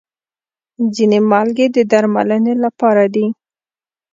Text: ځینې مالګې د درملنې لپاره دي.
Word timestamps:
ځینې 0.95 1.19
مالګې 1.29 1.67
د 1.75 1.77
درملنې 1.91 2.53
لپاره 2.63 3.03
دي. 3.13 3.25